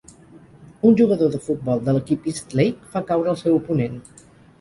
[0.91, 4.01] Un jugador de futbol de l'equip East Lake fa caure el seu oponent.